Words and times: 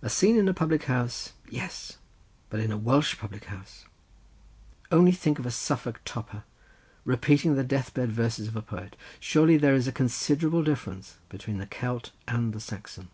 A 0.00 0.08
scene 0.08 0.36
in 0.38 0.48
a 0.48 0.54
public 0.54 0.84
house, 0.84 1.32
yes! 1.50 1.96
but 2.50 2.60
in 2.60 2.70
a 2.70 2.76
Welsh 2.76 3.18
public 3.18 3.46
house. 3.46 3.84
Only 4.92 5.10
think 5.10 5.40
of 5.40 5.44
a 5.44 5.50
Suffolk 5.50 6.00
toper 6.04 6.44
repeating 7.04 7.56
the 7.56 7.64
death 7.64 7.92
bed 7.94 8.12
verses 8.12 8.46
of 8.46 8.54
a 8.54 8.62
poet; 8.62 8.94
surely 9.18 9.56
there 9.56 9.74
is 9.74 9.88
a 9.88 9.90
considerable 9.90 10.62
difference 10.62 11.16
between 11.28 11.58
the 11.58 11.66
Celt 11.66 12.12
and 12.28 12.52
the 12.52 12.60
Saxon. 12.60 13.08